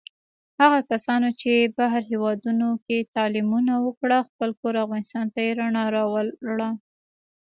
هغو 0.59 0.79
کسانو 0.91 1.29
چې 1.41 1.51
بهر 1.77 2.01
هېوادونوکې 2.11 2.99
تعلیمونه 3.15 3.73
وکړل، 3.85 4.21
خپل 4.29 4.49
کور 4.59 4.73
افغانستان 4.83 5.25
ته 5.33 5.39
یې 5.45 5.51
رڼا 5.59 5.83
راوړله. 5.95 6.69